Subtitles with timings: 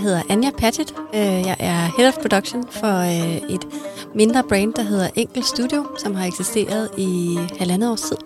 [0.00, 0.94] Jeg hedder Anja Paget.
[1.14, 3.64] Øh, jeg er Head of Production for øh, et
[4.14, 8.16] mindre brand, der hedder Enkel Studio, som har eksisteret i halvandet års tid.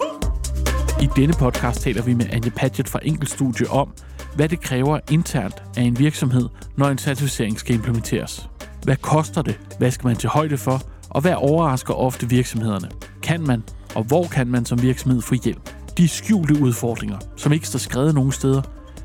[1.02, 3.88] I denne podcast taler vi med Anja Patchett fra Enkel Studio om,
[4.36, 8.48] hvad det kræver internt af en virksomhed, når en certificering skal implementeres.
[8.82, 9.60] Hvad koster det?
[9.78, 10.82] Hvad skal man til højde for?
[11.10, 12.88] Og hvad overrasker ofte virksomhederne?
[13.22, 13.62] Kan man,
[13.94, 15.70] og hvor kan man som virksomhed få hjælp?
[15.98, 18.62] De skjulte udfordringer, som ikke står skrevet nogen steder,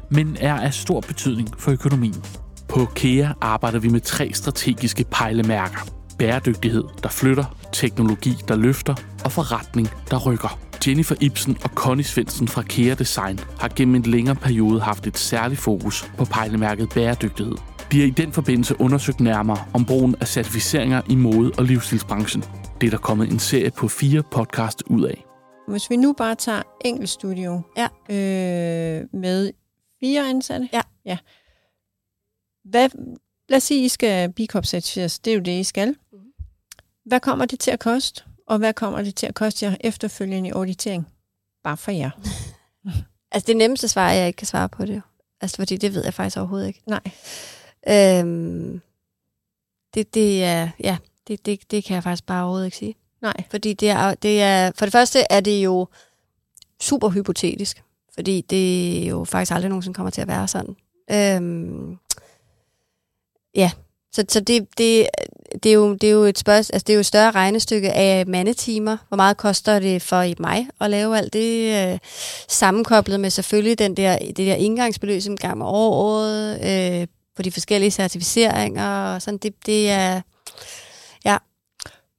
[0.09, 2.23] men er af stor betydning for økonomien.
[2.69, 5.79] På KEA arbejder vi med tre strategiske pejlemærker.
[6.18, 8.95] Bæredygtighed, der flytter, teknologi, der løfter,
[9.25, 10.59] og forretning, der rykker.
[10.87, 15.18] Jennifer Ibsen og Connie Svendsen fra KEA Design har gennem en længere periode haft et
[15.18, 17.55] særligt fokus på pejlemærket bæredygtighed.
[17.92, 22.43] De har i den forbindelse undersøgt nærmere om brugen af certificeringer i mode- og livsstilsbranchen.
[22.81, 25.25] Det er der kommet en serie på fire podcast ud af.
[25.67, 27.87] Hvis vi nu bare tager enkeltstudio Ja.
[28.09, 29.51] øh, med
[30.00, 30.70] fire ansatte.
[30.73, 30.81] Ja.
[31.06, 31.17] ja.
[32.69, 32.89] Hvad,
[33.50, 35.20] lad os sige, I skal b certificeres.
[35.20, 35.95] Det er jo det, I skal.
[36.12, 36.22] Mhm.
[37.06, 38.23] Hvad kommer det til at koste?
[38.48, 41.08] Og hvad kommer det til at koste jer efterfølgende i auditering?
[41.64, 42.09] Bare for jer.
[43.31, 45.02] Altså det nemmeste svar er, at jeg ikke kan svare på det.
[45.42, 46.81] Altså fordi det ved jeg faktisk overhovedet ikke.
[46.88, 47.02] Nej.
[47.90, 48.81] Øhm,
[49.94, 50.97] det, det er, ja,
[51.28, 52.95] det, det, det kan jeg faktisk bare overhovedet ikke sige.
[53.22, 53.44] Nej.
[53.52, 55.88] Fordi det er, det er, for det første er det jo
[56.81, 60.75] super hypotetisk, fordi det jo faktisk aldrig nogensinde kommer til at være sådan.
[61.12, 61.97] Øhm,
[63.55, 63.72] ja,
[64.11, 65.08] så, så det, det,
[65.64, 67.91] det, er jo, det er jo et spørgsmål, altså det er jo et større regnestykke
[67.91, 68.97] af mandetimer.
[69.08, 71.91] Hvor meget koster det for mig at lave alt det?
[71.94, 72.00] Øh,
[72.47, 76.59] sammenkoblet med selvfølgelig den der, det der indgangsbeløb som gang med året,
[77.02, 79.38] øh, på de forskellige certificeringer og sådan.
[79.38, 80.22] Det, det er,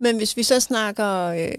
[0.00, 1.52] Men hvis vi så snakker øh,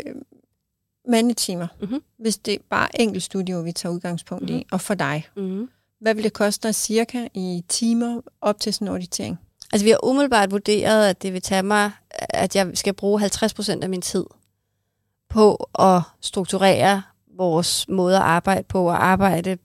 [1.07, 2.01] mandetimer, Mhm.
[2.19, 4.59] hvis det er bare enkelt studio, vi tager udgangspunkt mm-hmm.
[4.59, 5.69] i, og for dig, mm.
[5.99, 9.39] hvad vil det koste dig cirka i timer op til sådan en auditering?
[9.73, 11.91] Altså, vi har umiddelbart vurderet, at det vil tage mig,
[12.29, 14.25] at jeg skal bruge 50% af min tid
[15.29, 17.01] på at strukturere
[17.37, 19.57] vores måde at arbejde på, og arbejde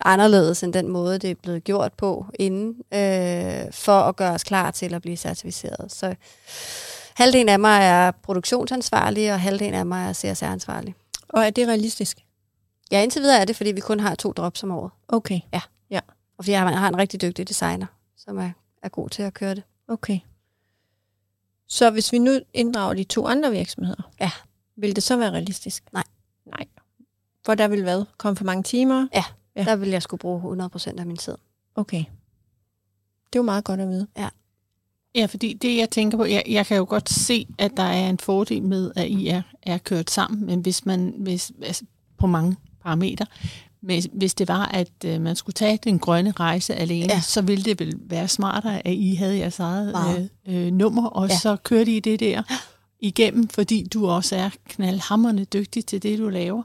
[0.00, 4.44] anderledes end den måde, det er blevet gjort på inden, øh, for at gøre os
[4.44, 5.92] klar til at blive certificeret.
[5.92, 6.14] Så
[7.16, 10.94] halvdelen af mig er produktionsansvarlig, og halvdelen af mig er CSR-ansvarlig.
[11.28, 12.18] Og er det realistisk?
[12.92, 14.90] Ja, indtil videre er det, fordi vi kun har to drops om året.
[15.08, 15.40] Okay,
[16.38, 17.86] Og fordi jeg har en rigtig dygtig designer,
[18.16, 18.50] som er,
[18.82, 19.62] er god til at køre det.
[19.88, 20.18] okay.
[21.70, 24.30] Så hvis vi nu inddrager de to andre virksomheder, Ja.
[24.76, 25.84] vil det så være realistisk?
[25.92, 26.04] Nej.
[26.46, 26.66] Nej.
[27.44, 28.04] For der vil hvad?
[28.18, 29.08] Komme for mange timer?
[29.14, 29.24] Ja.
[29.56, 29.64] Ja.
[29.64, 31.34] Der vil jeg skulle bruge 100% af min tid.
[31.74, 32.04] Okay.
[33.26, 34.06] Det er jo meget godt at vide.
[35.14, 38.08] Ja, fordi det jeg tænker på, jeg, jeg kan jo godt se, at der er
[38.10, 41.84] en fordel med, at I er, er kørt sammen, men hvis man, hvis, altså,
[42.18, 43.26] på mange parametre,
[44.12, 47.20] hvis det var, at øh, man skulle tage den grønne rejse alene, Ja.
[47.20, 50.28] så ville det vel være smartere, at I havde jeres eget Meget.
[50.48, 51.38] øh, øh, nummer, og Ja.
[51.38, 52.42] så kørte I det der
[53.00, 56.62] igennem, fordi du også er knaldhammerende dygtig til det, du laver,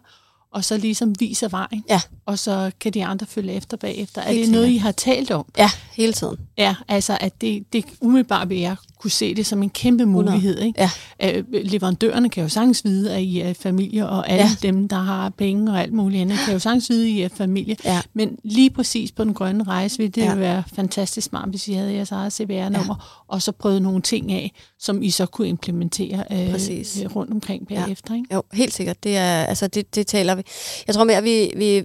[0.51, 2.01] og så ligesom viser vejen, Ja.
[2.25, 4.21] og så kan de andre følge efter bagefter.
[4.21, 4.67] Er Helt det noget.
[4.69, 5.45] I har talt om?
[5.57, 6.37] Ja, hele tiden.
[6.57, 10.59] Ja, altså at det, det umiddelbart vil jeg kunne se det som en kæmpe mulighed.
[10.59, 10.89] Ikke?
[11.21, 11.37] Ja.
[11.37, 14.49] Øh, leverandørerne kan jo sagtens vide, at I er familie, og alle Ja.
[14.63, 14.67] ja.
[14.67, 17.29] dem, der har penge og alt muligt andet, kan jo sagtens vide, at I er
[17.29, 17.75] familie.
[17.85, 18.01] Ja.
[18.13, 20.29] Men lige præcis på den grønne rejse ville det Ja.
[20.29, 20.35] ja.
[20.35, 23.33] være fantastisk smart, hvis I havde jeres eget CVR-nummer, ja.
[23.33, 27.01] og så prøvede nogle ting af, som I så kunne implementere øh, Præcis.
[27.15, 27.81] rundt omkring Ja.
[27.83, 28.15] bagefter.
[28.15, 28.33] Ikke?
[28.33, 29.03] Jo, helt sikkert.
[29.03, 30.41] Det, er, altså, det, det taler vi.
[30.87, 31.83] Jeg tror mere, at vi, vi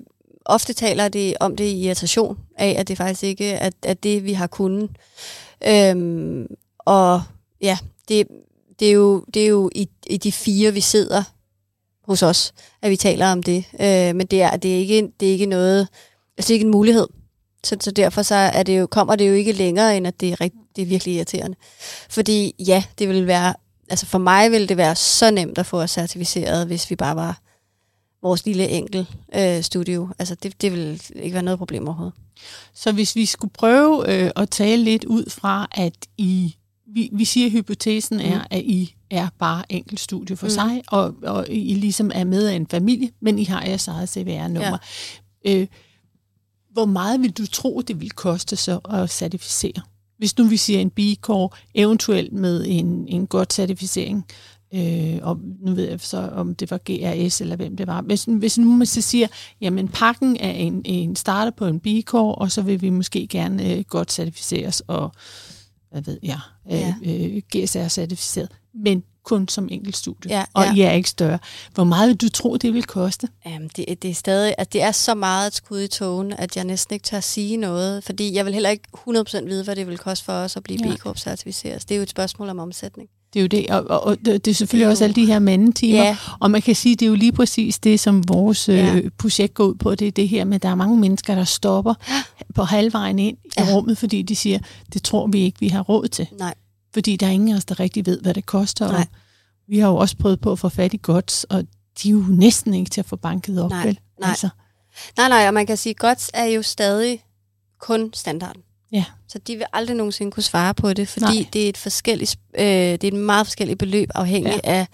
[0.49, 4.25] ofte taler det, om det i irritation af, at det faktisk ikke er, er det,
[4.25, 4.91] vi har kunnet.
[5.67, 6.47] Øhm,
[6.79, 7.23] og
[7.61, 7.79] ja,
[8.09, 8.27] det,
[8.81, 11.23] det, er jo, det er jo i, i de fire, vi sidder
[12.05, 13.65] hos os, at vi taler om det.
[13.81, 15.89] Øh, men det er, det, er ikke, det er ikke noget,
[16.39, 17.07] altså det er ikke en mulighed.
[17.65, 20.29] Så, så derfor så er det jo, kommer det jo ikke længere, end at det
[20.29, 21.57] er, rigt, det er virkelig irriterende.
[22.11, 23.55] Fordi ja, det vil være
[23.91, 27.17] altså for mig ville det være så nemt at få os certificeret, hvis vi bare
[27.17, 27.41] var
[28.28, 30.09] vores lille enkel øh, studio.
[30.19, 32.15] Altså det, det ville ikke være noget problem overhovedet.
[32.75, 36.56] Så hvis vi skulle prøve øh, at tale lidt ud fra, at I,
[36.87, 38.44] vi, vi siger, at hypotesen er, Mm.
[38.50, 40.50] at I er bare enkelt studie for Mm.
[40.50, 40.55] mm.
[40.55, 44.08] sig, og, og I ligesom er med af en familie, men I har jeres eget
[44.08, 44.79] CVR-nummer.
[45.44, 45.55] Ja.
[45.61, 45.67] Øh,
[46.73, 49.82] hvor meget vil du tro, det vil koste så at certificere?
[50.19, 54.26] Hvis nu vi siger en B-Corp, eventuelt med en, en godt certificering,
[54.75, 58.03] øh, og nu ved jeg så, om det var GRS eller hvem det var.
[58.03, 59.26] Hvis, hvis nu man så siger,
[59.61, 63.75] jamen pakken er en, en starter på en B-Corp, og så vil vi måske gerne
[63.75, 65.12] øh, godt certificeres og
[65.91, 66.41] hvad ved jeg,
[66.73, 66.94] øh, Ja.
[67.05, 68.49] øh, GSR-certificeret.
[68.75, 70.31] men kun som enkelt studie.
[70.31, 70.75] Ja, og ja.
[70.75, 71.38] I er ikke større.
[71.75, 73.29] Hvor meget vil du tro, det vil koste?
[73.47, 76.56] Jamen, det, det er stadig, at det er så meget et skud i togen, at
[76.56, 79.76] jeg næsten ikke tør at sige noget, fordi jeg vil heller ikke 100% vide, hvad
[79.76, 80.97] det vil koste for os at blive Nej.
[80.97, 81.88] B Corp certificeret.
[81.88, 83.09] Det er jo et spørgsmål om omsætning.
[83.33, 85.39] Det er jo det, og, og, det er selvfølgelig Det er også alle de her
[85.39, 86.17] mandetimer, Ja.
[86.41, 88.95] og man kan sige, det er jo lige præcis det, som vores Ja.
[88.97, 91.35] øh, projekt går ud på, det er det her med, at der er mange mennesker,
[91.35, 91.95] der stopper
[92.55, 93.75] på halvvejen ind i Ja.
[93.75, 94.59] rummet, fordi de siger,
[94.93, 96.27] det tror vi ikke, vi har råd til.
[96.39, 96.55] Nej.
[96.95, 98.87] Fordi der er ingen af os, der rigtig ved, hvad det koster.
[98.89, 99.01] Nej.
[99.01, 99.07] Og
[99.69, 101.65] vi har jo også prøvet på at få fat i GOTS, og
[102.03, 103.99] de er jo næsten ikke til at få banket op, Nej, vel?
[104.21, 104.29] nej.
[104.31, 104.49] Altså,
[105.17, 107.25] Nej, nej, og man kan sige, at GOTS er jo stadig
[107.81, 108.63] kun standarden.
[108.93, 109.05] Ja.
[109.29, 111.46] Så de vil aldrig nogensinde kunne svare på det, fordi Nej.
[111.52, 114.87] det er et forskelligt, øh, det er et meget forskelligt beløb afhængig ja.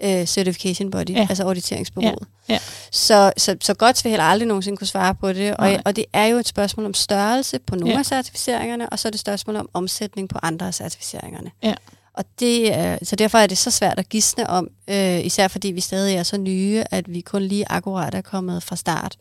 [0.00, 1.26] af øh, certification body, Ja.
[1.30, 2.26] altså auditeringsbureauet.
[2.48, 2.58] Ja, ja.
[2.92, 5.82] Så, så, så GOTS vil heller aldrig nogensinde kunne svare på det, og, Nej.
[5.84, 7.98] og det er jo et spørgsmål om størrelse på nogle Ja.
[7.98, 11.50] af certificeringerne, og så er det et spørgsmål om omsætning på andre af certificeringerne.
[11.62, 11.74] Ja.
[12.14, 15.68] Og det, er- så derfor er det så svært at gisne om, øh, især fordi
[15.68, 19.16] vi stadig er så nye, at vi kun lige akkurat er kommet fra start.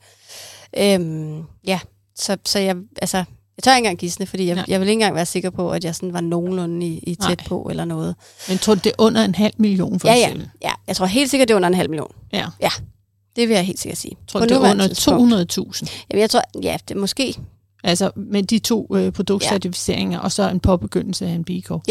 [0.78, 1.80] Øhm, ja,
[2.16, 3.24] så, så jeg, altså,
[3.58, 4.66] jeg tør ikke engang gisne, fordi jeg, Nej.
[4.68, 7.38] jeg vil ikke engang være sikker på, at jeg sådan var nogenlunde i, i tæt
[7.38, 7.48] Nej.
[7.48, 8.16] på eller noget.
[8.50, 11.06] men tror du, det er under en halv million for Ja, ja, ja, jeg tror
[11.06, 12.12] helt sikkert, det er under en halv million.
[12.34, 12.70] ja.
[13.36, 14.16] Det vil jeg helt sikkert sige.
[14.28, 15.34] Tror du, det er under tidspunkt.
[15.58, 16.06] 200.000?
[16.12, 17.36] Jamen, jeg tror, ja, det måske.
[17.84, 21.82] Altså med de to øh, produktcertificeringer, og så en påbegyndelse af en B-Corp.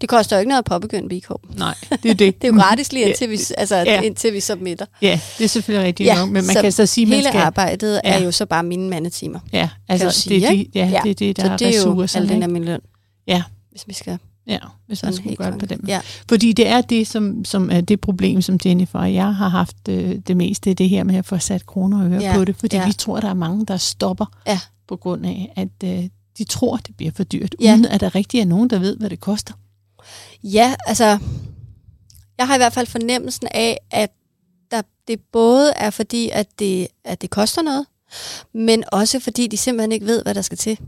[0.00, 1.40] Det koster jo ikke noget at påbegynde B Corp.
[1.56, 2.42] Nej, det er det.
[2.42, 4.00] Det er jo gratis lige indtil vi, altså, Ja.
[4.00, 4.86] indtil vi submitter.
[5.02, 7.28] Ja, det er selvfølgelig rigtigt Ja, nok, men man så kan så sige, man Hele
[7.28, 7.40] skal...
[7.40, 8.24] arbejdet er Ja.
[8.24, 9.40] jo så bare mine mandetimer.
[9.52, 10.70] Ja, altså det, sige, er de, ikke?
[10.74, 11.00] ja, Ja.
[11.04, 12.80] det er det, der så er det er jo al den af min løn.
[13.26, 13.42] Ja.
[13.70, 15.80] Hvis vi skal Ja, hvis man skulle gøre det på den.
[15.88, 16.00] Ja.
[16.28, 19.76] Fordi det er det, som, som er det problem, som Jennifer og jeg har haft
[19.88, 22.56] øh, det meste, det her med at få sat kroner og øre Ja, på det.
[22.56, 22.86] Fordi ja.
[22.86, 24.58] vi tror, der er mange, der stopper Ja.
[24.88, 26.04] på grund af, at øh,
[26.38, 27.72] de tror, det bliver for dyrt, Ja.
[27.72, 29.52] uden at der rigtig er nogen, der ved, hvad det koster.
[30.44, 31.18] Ja, altså,
[32.38, 34.10] jeg har i hvert fald fornemmelsen af, at
[34.70, 37.86] der, det både er fordi, at det, at det koster noget,
[38.54, 40.78] men også fordi de simpelthen ikke ved, hvad der skal til.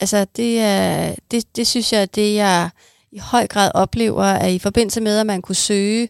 [0.00, 2.70] Altså, det, er, det, det synes jeg, er det jeg
[3.12, 6.08] i høj grad oplever, at i forbindelse med, at man kunne søge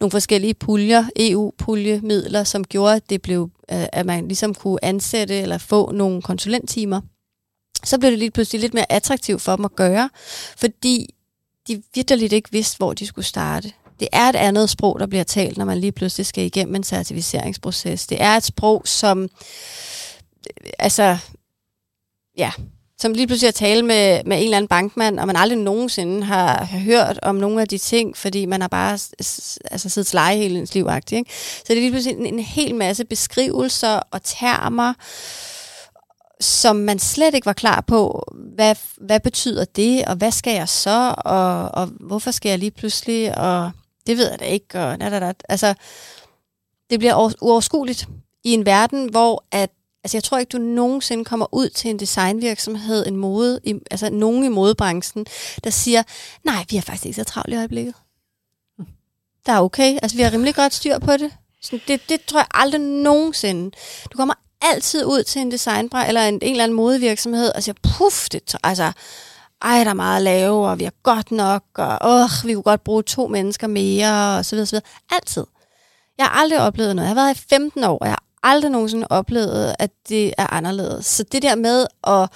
[0.00, 5.34] nogle forskellige puljer, EU-puljemidler, som gjorde, at, det blev, øh, at man ligesom kunne ansætte
[5.34, 7.00] eller få nogle konsulenttimer,
[7.84, 10.10] så blev det lige pludselig lidt mere attraktivt for dem at gøre,
[10.56, 11.14] fordi
[11.68, 13.72] de vidderligt ikke vidste, hvor de skulle starte.
[14.00, 16.84] Det er et andet sprog, der bliver talt, når man lige pludselig skal igennem en
[16.84, 18.06] certificeringsproces.
[18.06, 19.28] Det er et sprog, som
[20.78, 21.18] altså,
[22.38, 22.50] ja,
[23.00, 26.24] som lige pludselig at tale med, med en eller anden bankmand, og man aldrig nogensinde
[26.24, 28.92] har, har hørt om nogle af de ting, fordi man har bare
[29.70, 30.88] altså, siddet til leje hele ens liv.
[31.12, 31.30] Ikke?
[31.32, 34.94] Så det er lige pludselig en, en hel masse beskrivelser og termer,
[36.40, 40.68] som man slet ikke var klar på, hvad, hvad betyder det, og hvad skal jeg
[40.68, 43.70] så, og, og hvorfor skal jeg lige pludselig, og
[44.06, 45.32] det ved jeg da ikke, og da, da, da.
[45.48, 45.74] Altså,
[46.90, 48.08] det bliver uoverskueligt
[48.44, 49.70] i en verden, hvor at,
[50.04, 54.10] altså jeg tror ikke, du nogensinde kommer ud til en designvirksomhed, en mode, i, altså
[54.10, 55.26] nogen i modebranchen,
[55.64, 56.02] der siger,
[56.44, 57.94] nej, vi har faktisk ikke så travlt i øjeblikket.
[59.46, 61.32] Der er okay, altså vi har rimelig godt styr på det.
[61.62, 63.70] Sådan, det, det tror jeg aldrig nogensinde.
[64.12, 67.74] Du kommer altid ud til en designbranche eller en, en eller anden modevirksomhed og siger,
[67.82, 68.92] puff, det, altså,
[69.62, 72.62] ej, der er meget at lave, og vi er godt nok, og åh, vi kunne
[72.62, 75.16] godt bruge to mennesker mere, og så videre, så videre.
[75.16, 75.44] Altid.
[76.18, 77.08] Jeg har aldrig oplevet noget.
[77.08, 80.52] Jeg har været i 15 år, og jeg har aldrig nogensinde oplevet, at det er
[80.52, 81.06] anderledes.
[81.06, 82.28] Så det der med at,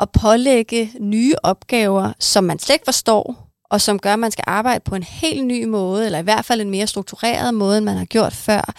[0.00, 4.44] at pålægge nye opgaver, som man slet ikke forstår, og som gør, at man skal
[4.46, 7.84] arbejde på en helt ny måde, eller i hvert fald en mere struktureret måde, end
[7.84, 8.72] man har gjort før,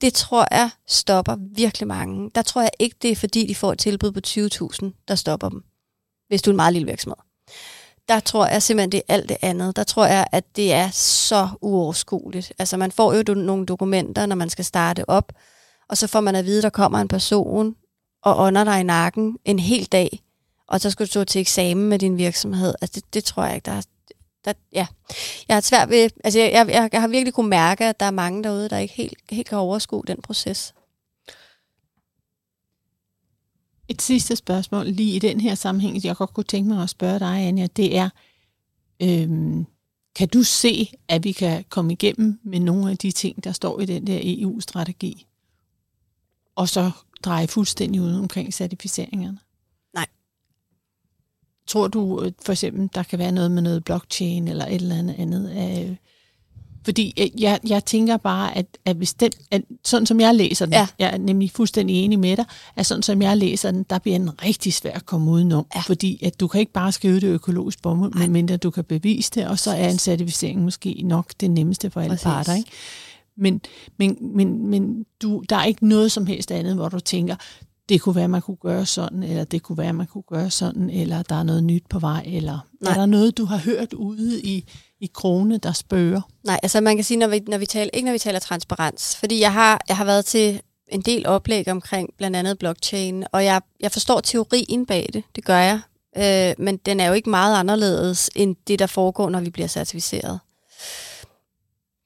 [0.00, 2.30] det tror jeg stopper virkelig mange.
[2.34, 5.48] Der tror jeg ikke, det er fordi, de får et tilbud på 20.000, der stopper
[5.48, 5.62] dem,
[6.28, 7.16] hvis du er en meget lille virksomhed.
[8.08, 9.76] Der tror jeg simpelthen, det er alt det andet.
[9.76, 12.52] Der tror jeg, at det er så uoverskueligt.
[12.58, 15.32] Altså man får jo do- nogle dokumenter, når man skal starte op,
[15.88, 17.74] og så får man at vide, at der kommer en person
[18.22, 20.22] og ånder dig i nakken en hel dag,
[20.68, 22.74] og så skal du stå til eksamen med din virksomhed.
[22.80, 23.82] Altså det, det tror jeg ikke, der er
[24.44, 24.86] der, ja.
[25.48, 28.06] Jeg har svært ved, altså jeg, jeg, jeg, jeg har virkelig kunne mærke, at der
[28.06, 30.74] er mange derude, der ikke helt, helt kan overskue den proces.
[33.88, 37.18] Et sidste spørgsmål lige i den her sammenhæng, jeg godt kunne tænke mig at spørge
[37.18, 38.08] dig, Anja, det er,
[39.02, 39.66] øhm,
[40.14, 43.80] kan du se, at vi kan komme igennem med nogle af de ting, der står
[43.80, 45.26] i den der EU-strategi,
[46.54, 46.90] og så
[47.22, 49.38] dreje fuldstændig ud omkring certificeringerne?
[51.66, 54.96] Tror du øh, for eksempel, der kan være noget med noget blockchain eller et eller
[54.96, 55.50] andet andet?
[55.88, 55.96] Øh,
[56.84, 60.66] Fordi øh, jeg, jeg tænker bare, at, at, hvis den, at sådan som jeg læser
[60.66, 60.86] den, Ja.
[60.98, 62.44] jeg er nemlig fuldstændig enig med dig,
[62.76, 65.66] at sådan som jeg læser den, der bliver den rigtig svær at komme udenom.
[65.74, 65.80] Ja.
[65.80, 69.46] Fordi at du kan ikke bare skrive det økologisk bomuld, medmindre du kan bevise det,
[69.46, 72.24] og så er en certificering måske nok det nemmeste for alle Præcis.
[72.24, 72.54] parter.
[72.54, 72.70] Ikke?
[73.36, 73.60] Men,
[73.98, 77.36] men, men, men du, der er ikke noget som helst andet, hvor du tænker,
[77.90, 80.90] det kunne være, man kunne gøre sådan, eller det kunne være, man kunne gøre sådan,
[80.90, 82.92] eller der er noget nyt på vej, eller Nej.
[82.92, 84.64] er der noget, du har hørt ude i,
[85.00, 86.20] i krone, der spørger?
[86.44, 89.16] Nej, altså man kan sige, når vi, når vi taler, ikke når vi taler transparens,
[89.16, 93.44] fordi jeg har, jeg har været til en del oplæg omkring blandt andet blockchain, og
[93.44, 95.80] jeg, jeg forstår teorien bag det, det gør jeg,
[96.16, 99.68] øh, men den er jo ikke meget anderledes end det, der foregår, når vi bliver
[99.68, 100.38] certificeret.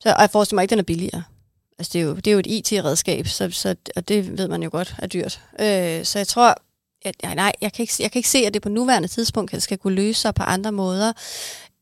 [0.00, 1.22] Så, og jeg forestiller mig ikke, den er billigere.
[1.78, 4.62] Altså det er jo, det er jo et IT-redskab, så, så, og det ved man
[4.62, 5.40] jo godt er dyrt.
[5.60, 6.54] Øh, så jeg tror,
[7.04, 9.62] at, ja, nej, jeg kan, ikke, jeg kan ikke se, at det på nuværende tidspunkt
[9.62, 11.12] skal kunne løse sig på andre måder,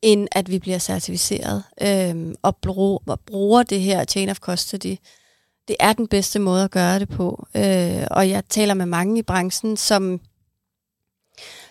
[0.01, 4.95] end at vi bliver certificeret øh, og, bruger, og bruger det her chain of custody.
[5.67, 7.47] Det er den bedste måde at gøre det på.
[7.55, 10.21] Øh, og jeg taler med mange i branchen, som,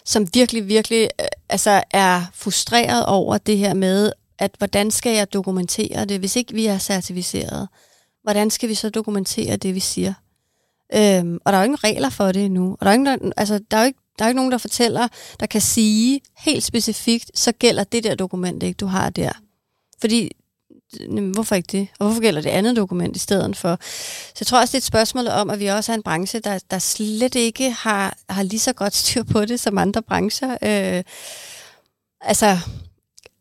[0.05, 5.33] som virkelig, virkelig øh, altså er frustreret over det her med, at hvordan skal jeg
[5.33, 7.69] dokumentere det, hvis ikke vi er certificeret?
[8.23, 10.15] Hvordan skal vi så dokumentere det, vi siger?
[10.95, 12.73] Øhm, og der er jo ingen regler for det endnu.
[12.73, 14.53] Og der er, ingen, der, altså, der, er jo ikke, der er jo ikke nogen,
[14.53, 15.09] der fortæller,
[15.41, 19.33] der kan sige helt specifikt, så gælder det der dokument ikke, du har der.
[20.01, 20.31] Fordi,
[21.01, 21.89] jamen, hvorfor ikke det?
[21.99, 23.79] Og hvorfor gælder det andet dokument i stedet for?
[24.29, 26.41] Så jeg tror også, det er et spørgsmål om, at vi også er en branche,
[26.41, 30.51] der, der slet ikke har, har lige så godt styr på det som andre brancher.
[30.63, 31.03] Øh,
[32.21, 32.59] altså,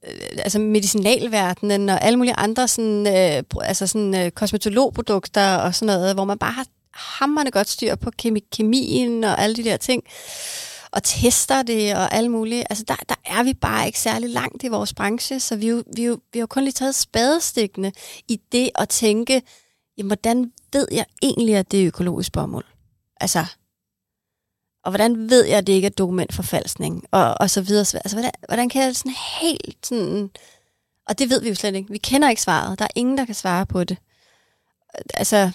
[0.07, 5.95] Øh, altså medicinalverdenen og alle mulige andre sådan, øh, altså sådan, øh, kosmetologprodukter og sådan
[5.95, 9.77] noget, hvor man bare har hammerne godt styr på kemi- kemien og alle de der
[9.77, 10.03] ting,
[10.91, 12.63] og tester det og alle mulige.
[12.69, 15.83] Altså der, der er vi bare ikke særlig langt i vores branche, så vi, jo,
[15.95, 17.91] vi, jo, vi har jo kun lige taget spadestikkene
[18.27, 19.41] i det at tænke,
[19.97, 22.65] jamen hvordan ved jeg egentlig, at det er økologisk bomuld?
[23.19, 23.45] Altså,
[24.83, 27.03] og hvordan ved jeg, at det ikke er dokumentforfalskning?
[27.11, 27.79] Og, og så videre.
[27.79, 30.29] Altså, hvordan, hvordan kan jeg sådan helt sådan...
[31.09, 31.91] Og det ved vi jo slet ikke.
[31.91, 32.79] Vi kender ikke svaret.
[32.79, 33.97] Der er ingen, der kan svare på det.
[35.13, 35.51] Altså,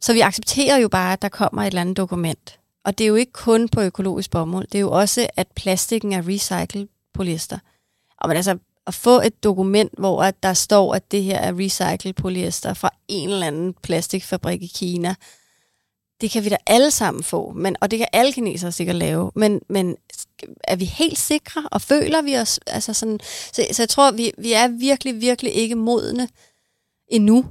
[0.00, 2.58] så vi accepterer jo bare, at der kommer et eller andet dokument.
[2.84, 4.66] Og det er jo ikke kun på økologisk bomuld.
[4.66, 7.58] Det er jo også, at plastikken er recycled polyester.
[8.20, 11.58] Og men altså, at få et dokument, hvor at der står, at det her er
[11.58, 15.14] recycled polyester fra en eller anden plastikfabrik i Kina,
[16.20, 19.30] det kan vi da alle sammen få, men, og det kan alle kinesere sikkert lave,
[19.34, 19.96] men, men
[20.64, 23.20] er vi helt sikre, og føler vi os, altså sådan,
[23.52, 26.28] så, så jeg tror, vi, vi er virkelig, virkelig ikke modne
[27.08, 27.44] endnu,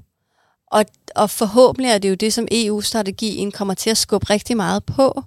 [0.68, 0.86] og,
[1.16, 5.24] og forhåbentlig er det jo det, som EU-strategien kommer til at skubbe rigtig meget på.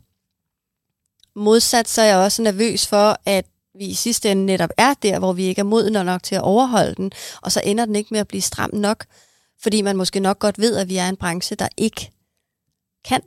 [1.36, 3.46] Modsat så er jeg også nervøs for, at
[3.78, 6.42] vi i sidste ende netop er der, hvor vi ikke er modne nok til at
[6.42, 9.04] overholde den, og så ender den ikke med at blive stram nok,
[9.62, 12.10] fordi man måske nok godt ved, at vi er en branche, der ikke
[13.04, 13.22] kan,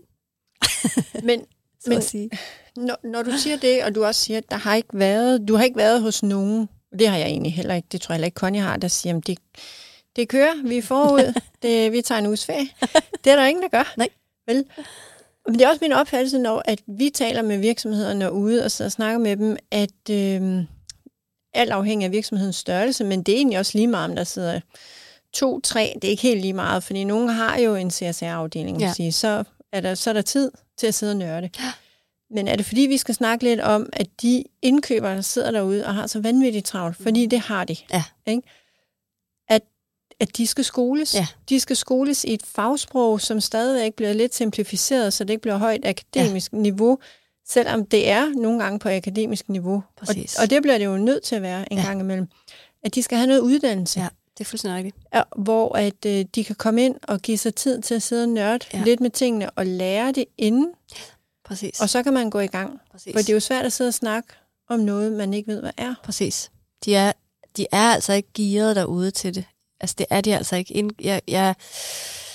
[1.23, 1.45] Men,
[1.87, 2.29] Men- sige.
[2.77, 5.55] når, når du siger det, og du også siger, at der har ikke været, du
[5.55, 6.69] har ikke været hos nogen,
[6.99, 9.17] det har jeg egentlig heller ikke, det tror jeg heller ikke Conny har, der siger,
[9.17, 9.37] at det,
[10.15, 12.67] det kører, vi er forud, det, vi tager en uges ferie.
[13.23, 13.93] Det er der ingen, der gør.
[13.97, 14.09] Nej.
[14.47, 14.65] Vel?
[15.47, 18.87] Men det er også min opfattelse, når at vi taler med virksomhederne ude og sidder
[18.87, 20.63] og snakker med dem, at øh,
[21.53, 24.59] alt afhængig af virksomhedens størrelse, men det er egentlig også lige meget, om der sidder
[25.33, 28.93] to, tre, det er ikke helt lige meget, fordi nogen har jo en CSR-afdeling, ja.
[28.93, 29.43] sige, så,
[29.73, 31.49] er der, så er der tid til at sidde og nørde.
[32.29, 35.85] Men er det fordi, vi skal snakke lidt om, at de indkøbere, der sidder derude
[35.85, 38.03] og har så vanvittigt travlt, fordi det har de, Ja.
[38.27, 38.41] ikke?
[39.49, 39.61] At,
[40.19, 41.15] at de skal skoles.
[41.15, 41.27] Ja.
[41.49, 45.57] De skal skoles i et fagsprog, som stadigvæk bliver lidt simplificeret, så det ikke bliver
[45.57, 46.57] højt akademisk ja.
[46.57, 46.97] niveau,
[47.47, 49.75] selvom det er nogle gange på akademisk niveau.
[49.75, 50.35] Og, Præcis.
[50.39, 51.83] og det bliver det jo nødt til at være en Ja.
[51.83, 51.87] ja.
[51.89, 52.27] gang imellem.
[52.83, 53.99] At de skal have noget uddannelse.
[53.99, 54.07] Ja,
[54.37, 54.95] det er fuldstændig rigtigt.
[55.13, 58.23] Ja, hvor at øh, de kan komme ind og give sig tid til at sidde
[58.23, 58.83] og nørde Ja.
[58.83, 60.71] lidt med tingene og lære det inden,
[61.45, 61.81] Præcis.
[61.81, 62.79] og så kan man gå i gang.
[62.91, 63.13] Præcis.
[63.13, 64.29] For det er jo svært at sidde og snakke
[64.69, 65.93] om noget, man ikke ved, hvad er.
[66.03, 66.51] Præcis.
[66.85, 67.11] De er,
[67.57, 69.43] de er altså ikke gearet derude til det.
[69.81, 70.73] Altså, det er de altså ikke.
[70.73, 71.55] Ind, jeg, jeg,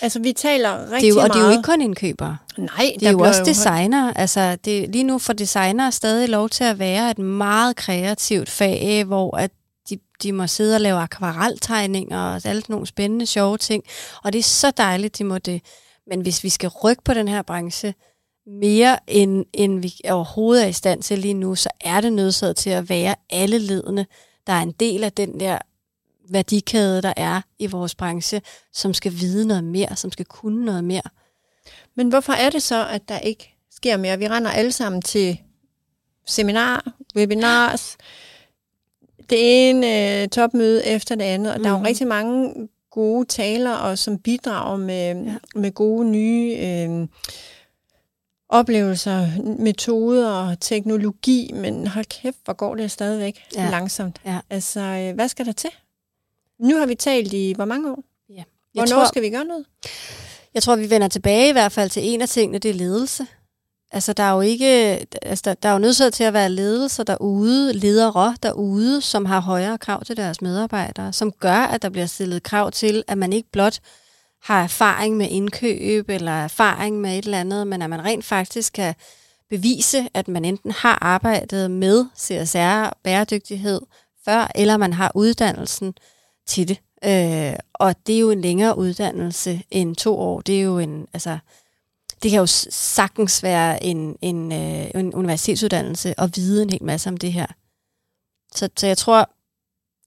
[0.03, 1.35] Altså, vi taler rigtig det er jo, og meget...
[1.35, 2.37] det er jo ikke kun indkøbere.
[2.59, 4.13] Nej, Det er jo også designer.
[4.15, 9.05] Altså, det, lige nu får designer stadig lov til at være et meget kreativt fag,
[9.05, 9.51] hvor at
[9.91, 13.85] de, de må sidde og lave akvareltegninger og alle nogle spændende, sjove ting.
[14.25, 15.63] Og det er så dejligt, de må det.
[16.07, 17.95] Men hvis vi skal rykke på den her branche
[18.47, 22.57] mere, end, end vi overhovedet er i stand til lige nu, så er det nødsaget
[22.57, 24.07] til at være alle ledende,
[24.47, 25.59] der er en del af den der
[26.29, 28.43] værdikæde, der er i vores branche,
[28.73, 31.03] som skal vide noget mere, som skal kunne noget mere.
[31.95, 34.19] Men hvorfor er det så, at der ikke sker mere?
[34.19, 35.41] Vi render alle sammen til
[36.27, 37.97] seminar, webinars,
[39.31, 41.63] det ene øh, topmøde efter det andet, og mm.
[41.63, 41.87] der er jo Mhm.
[41.87, 42.55] rigtig mange
[42.91, 45.35] gode taler, og som bidrager med, ja.
[45.55, 47.09] med gode nye øh,
[48.49, 49.27] oplevelser,
[49.59, 53.71] metoder og teknologi, men hold kæft, hvor går det stadigvæk ja.
[53.71, 54.21] langsomt.
[54.27, 54.39] Ja.
[54.51, 55.71] Altså, øh, hvad skal der til?
[56.59, 58.05] Nu har vi talt i hvor mange år?
[58.31, 58.43] Ja.
[58.73, 59.65] Hvornår tror, skal vi gøre noget?
[60.55, 63.27] Jeg tror, vi vender tilbage i hvert fald til en af tingene, det er ledelse.
[63.93, 64.67] Altså, der er jo ikke,
[65.23, 69.41] altså, der, der er jo nødt til at være ledelser derude, ledere derude, som har
[69.41, 73.33] højere krav til deres medarbejdere, som gør, at der bliver stillet krav til, at man
[73.33, 73.81] ikke blot
[74.43, 78.73] har erfaring med indkøb eller erfaring med et eller andet, men at man rent faktisk
[78.73, 78.95] kan
[79.51, 83.81] bevise, at man enten har arbejdet med CSR bæredygtighed
[84.25, 85.95] før, eller man har uddannelsen
[86.47, 86.81] til det.
[87.05, 90.41] Øh, og det er jo en længere uddannelse end to år.
[90.41, 91.39] Det er jo en, altså,
[92.23, 97.09] det kan jo sagtens være en, en, øh, en universitetsuddannelse og vide en hel masse
[97.09, 97.47] om det her.
[98.55, 99.31] Så, så jeg tror,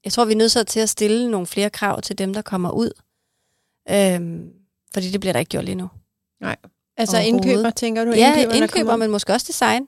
[0.04, 2.70] jeg tror, vi er nødt til at stille nogle flere krav til dem, der kommer
[2.70, 2.90] ud.
[3.90, 4.50] Øhm,
[4.94, 5.88] fordi det bliver der ikke gjort lige nu.
[6.40, 6.56] Nej.
[6.96, 8.10] Altså indkøber, tænker du?
[8.10, 9.86] Ja, indkøber, indkøber men måske også design.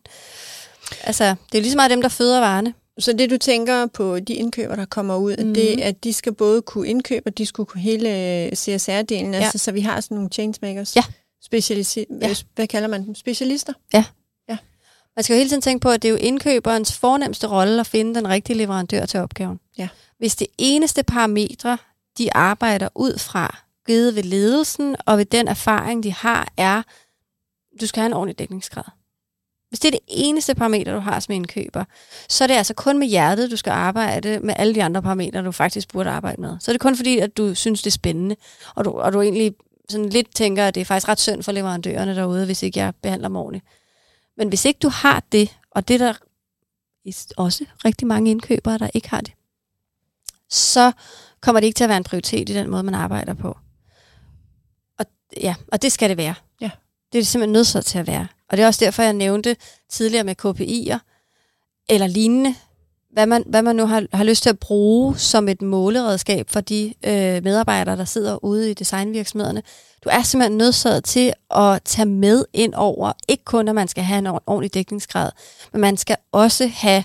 [1.04, 2.74] Altså, det er lige så meget dem, der føder varerne.
[2.98, 5.54] Så det, du tænker på de indkøber, der kommer ud, mm.
[5.54, 9.40] det at de skal både kunne indkøbe, og de skulle kunne hele øh, CSR-delen, ja.
[9.40, 10.96] altså, så vi har sådan nogle changemakers.
[10.96, 11.02] Ja.
[11.44, 12.34] Specialisi- ja.
[12.54, 13.14] Hvad kalder man dem?
[13.14, 13.72] Specialister?
[13.92, 14.04] Ja.
[14.48, 14.58] ja.
[15.16, 17.86] Man skal jo hele tiden tænke på, at det er jo indkøberens fornemmeste rolle at
[17.86, 19.60] finde den rigtige leverandør til opgaven.
[19.78, 19.88] Ja.
[20.18, 21.78] Hvis det eneste parametre,
[22.18, 26.82] de arbejder ud fra, givet ved ledelsen og ved den erfaring, de har, er,
[27.80, 28.84] du skal have en ordentlig dækningsgrad.
[29.68, 31.84] Hvis det er det eneste parameter, du har som indkøber,
[32.28, 35.44] så er det altså kun med hjertet, du skal arbejde med alle de andre parametre,
[35.44, 36.56] du faktisk burde arbejde med.
[36.60, 38.36] Så er det kun fordi, at du synes, det er spændende,
[38.74, 39.54] og du, og du egentlig
[39.90, 42.94] sådan lidt tænker, at det er faktisk ret synd for leverandørerne derude, hvis ikke jeg
[43.02, 43.64] behandler dem ordentligt.
[44.36, 46.14] Men hvis ikke du har det, og det er der
[47.36, 49.32] også rigtig mange indkøbere, der ikke har det,
[50.50, 50.92] så
[51.40, 53.58] kommer det ikke til at være en prioritet i den måde, man arbejder på.
[54.98, 55.06] Og,
[55.40, 56.34] ja, og det skal det være.
[56.60, 56.70] Ja.
[57.12, 58.28] Det er det simpelthen nødt til at være.
[58.48, 59.56] Og det er også derfor, jeg nævnte
[59.88, 60.98] tidligere med KPI'er,
[61.88, 62.54] eller lignende,
[63.16, 66.60] hvad man, hvad man nu har, har lyst til at bruge som et måleredskab for
[66.60, 69.62] de øh, medarbejdere, der sidder ude i designvirksomhederne.
[70.04, 74.04] Du er simpelthen nødsaget til at tage med ind over, ikke kun at man skal
[74.04, 75.30] have en ordentlig dækningsgrad,
[75.72, 77.04] men man skal også have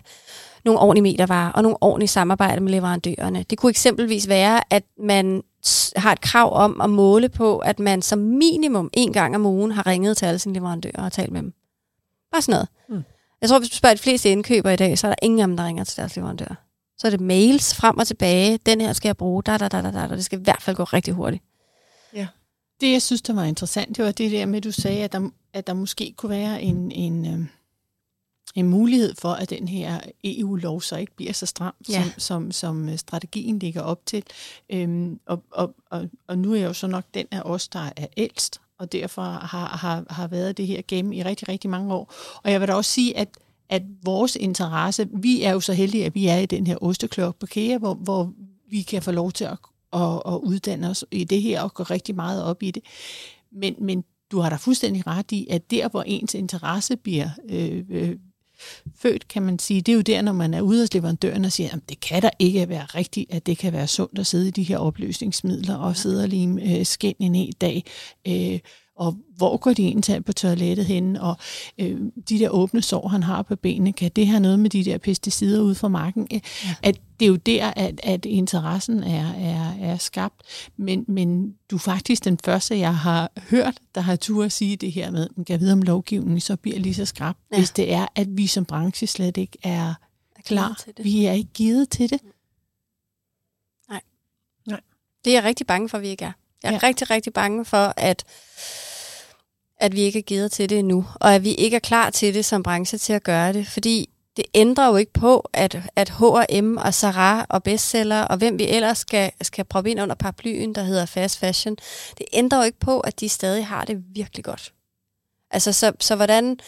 [0.66, 3.46] nogle ordentlige metervarer og nogle ordentlige samarbejder med leverandørerne.
[3.50, 5.44] Det kunne eksempelvis være, at man
[5.96, 9.72] har et krav om at måle på, at man som minimum en gang om ugen
[9.72, 11.54] har ringet til alle sine leverandører og talt med dem.
[12.32, 12.68] Bare sådan noget.
[12.90, 13.04] Mm.
[13.42, 15.48] Jeg tror, hvis du spørger de fleste indkøber i dag, så er der ingen af
[15.48, 16.66] dem, der ringer til deres leverandør.
[16.98, 18.60] Så er det mails frem og tilbage.
[18.66, 19.44] Den her skal jeg bruge.
[19.44, 20.08] Da, da, da, da, da.
[20.08, 21.44] Det skal i hvert fald gå rigtig hurtigt.
[22.14, 22.28] Ja.
[22.82, 25.12] Det, jeg synes, der var interessant, det var det der med, at du sagde, at
[25.12, 27.48] der, at der måske kunne være en, en, øh,
[28.56, 32.04] en mulighed for, at den her EU-lov så ikke bliver så stram, ja.
[32.04, 34.24] som, som, som øh, strategien ligger op til.
[34.70, 37.90] Øhm, og, og, og, og nu er jeg jo så nok den af os, der
[37.96, 41.94] er ældst, og derfor har, har, har været det her game i rigtig, rigtig mange
[41.94, 42.14] år.
[42.44, 43.28] Og jeg vil da også sige, at,
[43.70, 47.36] at vores interesse, vi er jo så heldige, at vi er i den her osteklok
[47.36, 48.34] på KEA, hvor, hvor
[48.70, 49.58] vi kan få lov til at,
[49.94, 52.84] at, at uddanne os i det her og gå rigtig meget op i det.
[53.52, 57.84] Men, men du har da fuldstændig ret i, at der, hvor ens interesse bliver øh,
[57.90, 58.16] øh,
[58.96, 61.52] født, kan man sige, det er jo der, når man er ude hos leverandøren og
[61.52, 64.48] siger, at det kan da ikke være rigtigt, at det kan være sundt at sidde
[64.48, 67.84] i de her opløsningsmidler og sidde og lime øh, skænd i dag.
[68.28, 68.60] Øh,
[69.02, 71.38] og hvor går de egentlig på toilettet hen, og
[71.78, 74.86] øh, de der åbne sår, han har på benene, kan det have noget med de
[74.86, 76.28] der pesticider ude fra marken?
[76.32, 76.40] Ja.
[76.84, 80.42] At det er jo der, at, at interessen er, er, er skabt,
[80.78, 84.76] men, men du er faktisk den første, jeg har hørt, der har tur at sige
[84.76, 87.58] det her med, man kan vide om lovgivningen, så bliver lige så skrab, ja.
[87.58, 89.94] hvis det er, at vi som branche slet ikke er,
[90.36, 90.82] er klar.
[90.84, 91.06] Til det.
[91.06, 92.20] Vi er ikke givet til det.
[93.90, 94.02] Nej.
[94.68, 94.82] Nej.
[95.26, 96.32] Det er jeg rigtig bange for, at vi ikke er.
[96.64, 96.88] Jeg er ja.
[96.88, 98.24] rigtig, rigtig bange for, at
[99.82, 102.34] at vi ikke er givet til det endnu, og at vi ikke er klar til
[102.34, 106.10] det som branche til at gøre det, fordi det ændrer jo ikke på, at, at
[106.10, 110.76] H&M og Zara og bestseller og hvem vi ellers skal, skal proppe ind under paraplyen,
[110.76, 111.76] der hedder fast fashion,
[112.18, 114.74] det ændrer jo ikke på, at de stadig har det virkelig godt.
[115.52, 116.60] Altså, så, så hvordan,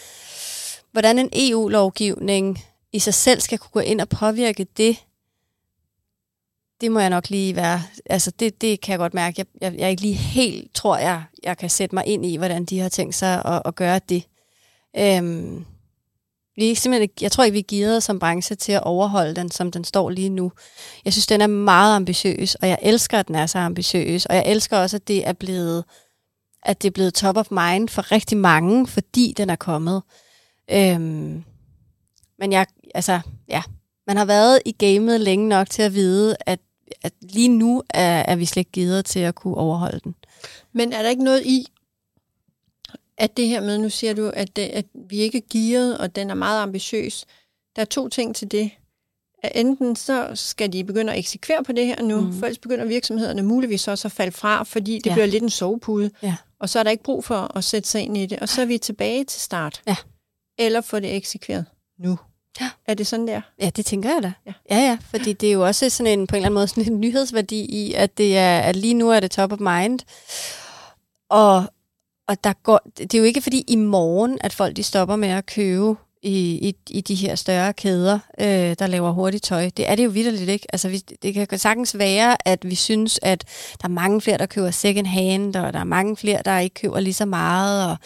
[0.91, 4.97] hvordan en EU-lovgivning i sig selv skal kunne gå ind og påvirke det,
[6.83, 9.35] det må jeg nok lige være, altså det, det kan jeg godt mærke.
[9.37, 12.65] Jeg, jeg, jeg ikke lige helt tror, jeg, jeg kan sætte mig ind i, hvordan
[12.65, 14.23] de har tænkt sig at, at gøre det.
[14.97, 15.65] Øhm,
[16.55, 19.51] vi er simpelthen, jeg tror ikke, vi er givet som branche til at overholde den,
[19.51, 20.51] som den står lige nu.
[21.05, 24.25] Jeg synes, den er meget ambitiøs, og jeg elsker, at den er så ambitiøs.
[24.25, 25.83] Og jeg elsker også, at det er blevet,
[26.63, 30.01] at det er blevet top of mind for rigtig mange, fordi den er kommet.
[30.71, 31.43] Øhm,
[32.39, 33.63] men jeg, altså, ja,
[34.07, 36.59] man har været i gamet længe nok til at vide, at
[37.01, 40.15] at lige nu er, er vi slet ikke givet til at kunne overholde den.
[40.73, 41.67] Men er der ikke noget i,
[43.17, 46.15] at det her med, nu siger du, at, det, at vi ikke er gearet, og
[46.15, 47.25] den er meget ambitiøs.
[47.75, 48.71] Der er to ting til det.
[49.43, 52.33] At enten så skal de begynde at eksekvere på det her nu, mm.
[52.33, 55.13] for ellers begynder virksomhederne muligvis også at falde fra, fordi det ja.
[55.13, 56.11] bliver lidt en sovepude.
[56.23, 56.35] Ja.
[56.59, 58.39] Og så er der ikke brug for at sætte sig ind i det.
[58.39, 59.81] Og så er vi tilbage til start.
[59.87, 59.95] Ja.
[60.59, 61.65] Eller få det eksekveret
[61.99, 62.17] nu.
[62.61, 62.69] Ja.
[62.87, 63.41] Er det sådan der?
[63.61, 64.33] Ja, det tænker jeg da.
[64.45, 64.53] Ja.
[64.69, 66.93] Ja, ja, fordi det er jo også sådan en, på en eller anden måde sådan
[66.93, 69.99] en nyhedsværdi i, at, det er, at lige nu er det top of mind.
[71.29, 71.63] Og,
[72.27, 75.29] og der går, det er jo ikke fordi i morgen, at folk de stopper med
[75.29, 79.69] at købe i, i, i de her større kæder, øh, der laver hurtigt tøj.
[79.77, 80.65] Det er det jo vidderligt ikke.
[80.73, 83.43] Altså, vi, det kan sagtens være, at vi synes, at
[83.81, 86.73] der er mange flere, der køber second hand, og der er mange flere, der ikke
[86.73, 87.89] køber lige så meget.
[87.89, 87.97] Og,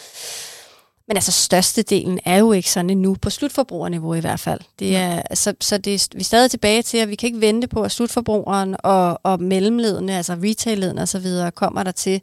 [1.08, 4.60] men altså, størstedelen er jo ikke sådan endnu, på slutforbrugerniveau i hvert fald.
[4.78, 7.68] Det er, så så det, vi er stadig tilbage til, at vi kan ikke vente
[7.68, 12.20] på, at slutforbrugeren og, og mellemledene, altså retail-ledene osv., kommer der til.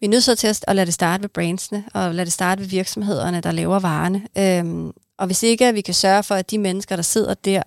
[0.00, 2.60] Vi er nødt til at, at lade det starte ved brandsene, og lade det starte
[2.60, 4.22] ved virksomhederne, der laver varerne.
[4.38, 7.62] Øhm, og hvis ikke at vi kan sørge for, at de mennesker, der sidder der,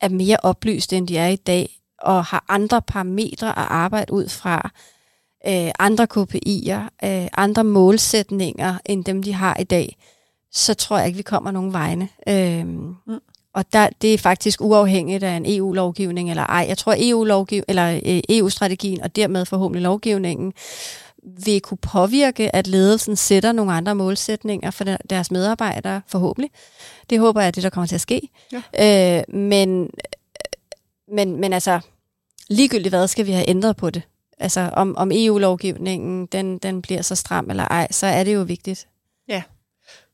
[0.00, 4.28] er mere oplyste, end de er i dag, og har andre parametre at arbejde ud
[4.28, 4.70] fra,
[5.46, 9.96] øh, andre KPI'er, øh, andre målsætninger, end dem, de har i dag,
[10.52, 12.08] så tror jeg ikke, vi kommer nogen vegne.
[12.28, 13.18] Øhm, mm.
[13.54, 16.66] Og der, det er faktisk uafhængigt af en EU-lovgivning eller ej.
[16.68, 20.52] Jeg tror, EU-lovgiv eller øh, EU-strategien og dermed forhåbentlig lovgivningen
[21.44, 26.50] vil kunne påvirke, at ledelsen sætter nogle andre målsætninger for der- deres medarbejdere, forhåbentlig.
[27.10, 28.28] Det håber jeg er det, der kommer til at ske.
[28.52, 29.18] Ja.
[29.18, 29.90] Øh, men,
[31.12, 31.80] men, men altså,
[32.48, 34.02] ligegyldigt hvad, skal vi have ændret på det.
[34.38, 38.42] Altså, om, om EU-lovgivningen, den, den bliver så stram eller ej, så er det jo
[38.42, 38.86] vigtigt.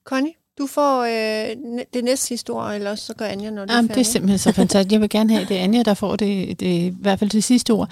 [0.05, 1.57] Connie, du får øh,
[1.95, 3.95] det næste sidste ord, eller også så gør Anja, når du Jamen, er det er
[3.95, 4.07] færdig.
[4.07, 4.93] simpelthen så fantastisk.
[4.93, 7.45] Jeg vil gerne have, det er Anja, der får det, det, i hvert fald det
[7.45, 7.91] sidste ord.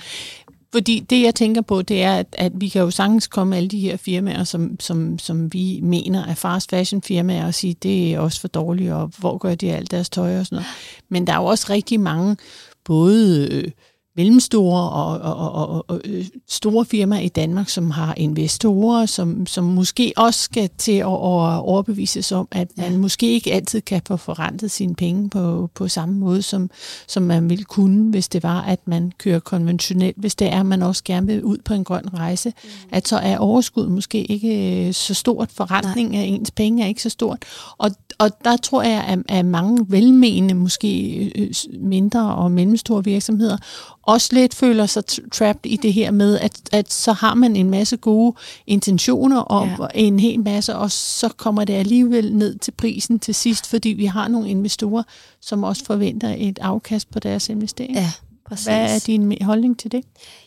[0.72, 3.68] Fordi det, jeg tænker på, det er, at, at vi kan jo sagtens komme alle
[3.68, 8.14] de her firmaer, som, som, som vi mener er fast fashion firmaer, og sige, det
[8.14, 10.66] er også for dårligt, og hvor gør de alt deres tøj og sådan noget.
[11.08, 12.36] Men der er jo også rigtig mange,
[12.84, 13.70] både øh,
[14.16, 19.46] mellemstore og, og, og, og, og øh, store firmaer i Danmark, som har investorer, som,
[19.46, 22.98] som måske også skal til at over- overbevises om, at man Ja.
[22.98, 26.70] måske ikke altid kan få forrentet sine penge på, på samme måde, som,
[27.08, 30.16] som man ville kunne, hvis det var, at man kører konventionelt.
[30.18, 32.70] Hvis det er, at man også gerne vil ud på en grøn rejse, mm.
[32.92, 35.48] at så er overskud måske ikke øh, så stort.
[35.52, 37.38] Forretning af ens penge er ikke så stort.
[37.78, 43.56] Og, og der tror jeg, at, at mange velmenende, måske øh, mindre og mellemstore virksomheder,
[44.02, 45.02] også lidt føler sig
[45.32, 49.68] trapped i det her med, at, at så har man en masse gode intentioner om
[49.68, 49.86] Ja.
[49.94, 54.04] en hel masse, og så kommer det alligevel ned til prisen til sidst, fordi vi
[54.06, 55.02] har nogle investorer,
[55.40, 57.94] som også forventer et afkast på deres investering.
[57.94, 58.10] Ja,
[58.48, 58.66] præcis.
[58.66, 60.04] Hvad er din holdning til det?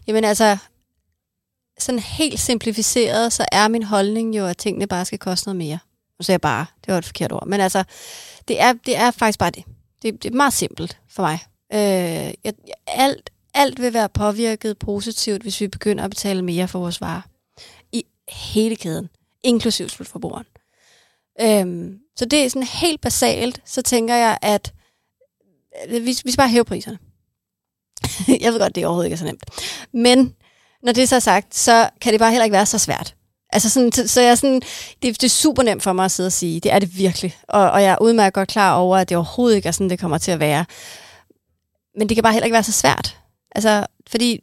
[0.08, 0.58] Jamen altså,
[1.80, 5.78] sådan helt simplificeret, så er min holdning jo, at tingene bare skal koste noget mere.
[6.20, 7.48] Nu sagde jeg bare, det var et forkert ord.
[7.48, 7.84] Men altså,
[8.48, 9.64] det er, det er faktisk bare det.
[10.02, 10.24] det.
[10.24, 11.40] Det er meget simpelt for mig.
[11.74, 12.54] Øh, jeg,
[12.88, 17.22] alt, alt vil være påvirket positivt, hvis vi begynder at betale mere for vores varer.
[17.92, 19.10] I hele kæden,
[19.44, 20.46] inklusiv slutforbrugeren.
[21.42, 24.74] Øhm, så det er sådan helt basalt, så tænker jeg, at
[25.88, 27.00] øh, vi, vi skal bare hæve priserne.
[28.42, 29.44] jeg ved godt, det overhovedet ikke er så nemt.
[29.94, 30.36] Men
[30.84, 33.16] når det er så er sagt, så kan det bare heller ikke være så svært.
[33.54, 34.62] Altså sådan, så så jeg sådan,
[35.02, 36.60] det, det er super nemt for mig at sidde og sige.
[36.60, 37.36] Det er det virkelig.
[37.48, 40.00] Og, og jeg er udmærket godt klar over, at det overhovedet ikke er sådan, det
[40.00, 40.66] kommer til at være.
[41.98, 43.18] Men det kan bare heller ikke være så svært.
[43.56, 44.40] Altså, fordi,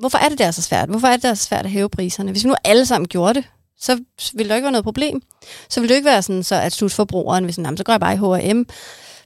[0.00, 0.88] hvorfor er det der så svært?
[0.88, 2.30] Hvorfor er det der så svært at hæve priserne?
[2.32, 3.44] Hvis vi nu alle sammen gjorde det,
[3.80, 4.00] så
[4.34, 5.22] ville det ikke være noget problem.
[5.68, 8.00] Så ville det ikke være sådan, så at slutforbrugeren, hvis sådan, "Jamen, så går jeg
[8.00, 8.66] bare i H&M,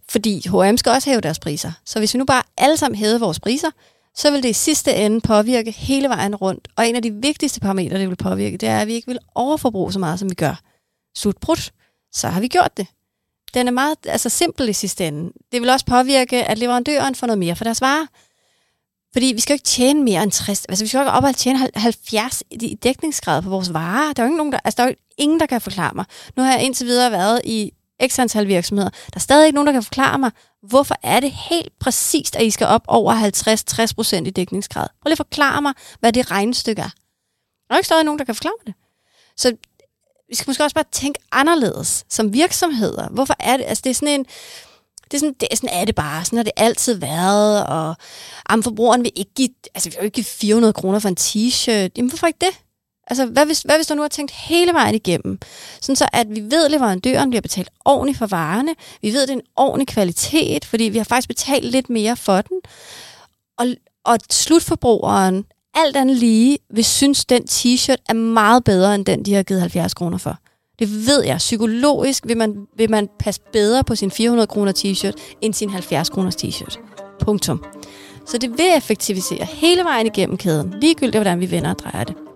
[0.08, 1.72] fordi H&M skal også hæve deres priser.
[1.84, 3.70] Så hvis vi nu bare alle sammen hævede vores priser,
[4.14, 6.68] så vil det i sidste ende påvirke hele vejen rundt.
[6.76, 9.18] Og en af de vigtigste parametre, det vil påvirke, det er, at vi ikke vil
[9.34, 10.60] overforbruge så meget, som vi gør.
[11.16, 11.72] Slutbrudt,
[12.12, 12.86] så har vi gjort det.
[13.54, 15.32] Den er meget altså, simpel i sidste ende.
[15.52, 18.06] Det vil også påvirke, at leverandøren får noget mere for deres varer.
[19.12, 20.64] Fordi vi skal jo ikke tjene mere end 60.
[20.64, 24.12] Altså, vi skal jo ikke op og tjene 70 i dækningsgrad på vores varer.
[24.12, 26.04] Der er jo ingen, nogen, der, altså, der er jo ingen, der kan forklare mig.
[26.36, 27.72] Nu har jeg indtil videre været i
[28.06, 28.90] x antal virksomheder.
[28.90, 30.30] Der er stadig ikke nogen, der kan forklare mig,
[30.62, 33.14] hvorfor er det helt præcist, at I skal op over
[34.22, 34.86] 50-60% i dækningsgrad.
[35.02, 36.90] Prøv lige at forklare mig, hvad det regnestykke er.
[37.68, 38.74] Der er ikke stadig nogen, der kan forklare mig det.
[39.36, 39.56] Så
[40.28, 43.08] vi skal måske også bare tænke anderledes som virksomheder.
[43.08, 43.64] Hvorfor er det?
[43.64, 44.26] Altså, det er sådan en...
[45.04, 46.24] Det er sådan, det, sådan er det bare.
[46.24, 47.66] Sådan har det altid været.
[47.66, 47.96] Og
[48.50, 51.90] jamen, forbrugeren vil ikke give, altså, vil ikke give 400 kroner for en t-shirt.
[51.96, 52.60] Jamen, hvorfor ikke det?
[53.12, 55.38] Altså, hvad hvis, hvad hvis du nu har tænkt hele vejen igennem?
[55.80, 58.74] Sådan så, at vi ved, at leverandøren bliver betalt ordentligt for varerne.
[59.02, 62.16] Vi ved, at det er en ordentlig kvalitet, fordi vi har faktisk betalt lidt mere
[62.16, 62.60] for den.
[63.58, 63.66] Og,
[64.04, 65.44] og slutforbrugeren,
[65.74, 69.60] alt andet lige, vil synes, den t-shirt er meget bedre, end den, de har givet
[69.60, 70.38] 70 kroner for.
[70.78, 71.36] Det ved jeg.
[71.36, 76.10] Psykologisk vil man, vil man passe bedre på sin 400 kroner t-shirt, end sin 70
[76.10, 76.78] kroners t-shirt.
[77.20, 77.64] Punktum.
[78.26, 82.31] Så det vil effektivisere hele vejen igennem kæden, ligegyldigt hvordan vi vender og drejer det.